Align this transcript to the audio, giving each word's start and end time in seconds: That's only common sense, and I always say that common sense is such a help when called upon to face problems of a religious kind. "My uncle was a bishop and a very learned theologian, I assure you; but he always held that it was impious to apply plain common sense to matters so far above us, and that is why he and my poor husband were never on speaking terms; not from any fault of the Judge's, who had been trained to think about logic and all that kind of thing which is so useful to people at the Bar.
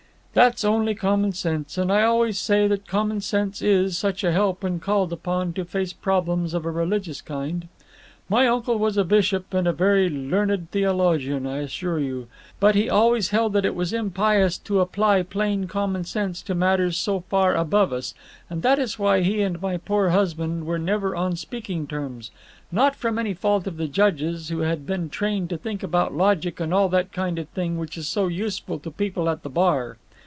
That's 0.33 0.63
only 0.63 0.95
common 0.95 1.33
sense, 1.33 1.77
and 1.77 1.91
I 1.91 2.03
always 2.03 2.39
say 2.39 2.65
that 2.69 2.87
common 2.87 3.19
sense 3.19 3.61
is 3.61 3.97
such 3.97 4.23
a 4.23 4.31
help 4.31 4.63
when 4.63 4.79
called 4.79 5.11
upon 5.11 5.51
to 5.55 5.65
face 5.65 5.91
problems 5.91 6.53
of 6.53 6.63
a 6.63 6.71
religious 6.71 7.19
kind. 7.21 7.67
"My 8.29 8.47
uncle 8.47 8.79
was 8.79 8.95
a 8.95 9.03
bishop 9.03 9.53
and 9.53 9.67
a 9.67 9.73
very 9.73 10.09
learned 10.09 10.71
theologian, 10.71 11.45
I 11.45 11.57
assure 11.57 11.99
you; 11.99 12.29
but 12.61 12.75
he 12.75 12.89
always 12.89 13.31
held 13.31 13.51
that 13.51 13.65
it 13.65 13.75
was 13.75 13.91
impious 13.91 14.57
to 14.59 14.79
apply 14.79 15.21
plain 15.23 15.67
common 15.67 16.05
sense 16.05 16.41
to 16.43 16.55
matters 16.55 16.97
so 16.97 17.25
far 17.27 17.53
above 17.53 17.91
us, 17.91 18.13
and 18.49 18.63
that 18.63 18.79
is 18.79 18.97
why 18.97 19.23
he 19.23 19.41
and 19.41 19.61
my 19.61 19.75
poor 19.75 20.11
husband 20.11 20.65
were 20.65 20.79
never 20.79 21.13
on 21.13 21.35
speaking 21.35 21.87
terms; 21.87 22.31
not 22.71 22.95
from 22.95 23.19
any 23.19 23.33
fault 23.33 23.67
of 23.67 23.75
the 23.75 23.89
Judge's, 23.89 24.47
who 24.47 24.59
had 24.59 24.85
been 24.87 25.09
trained 25.09 25.49
to 25.49 25.57
think 25.57 25.83
about 25.83 26.13
logic 26.13 26.61
and 26.61 26.73
all 26.73 26.87
that 26.87 27.11
kind 27.11 27.37
of 27.37 27.49
thing 27.49 27.77
which 27.77 27.97
is 27.97 28.07
so 28.07 28.27
useful 28.27 28.79
to 28.79 28.89
people 28.89 29.27
at 29.29 29.43
the 29.43 29.49
Bar. 29.49 29.97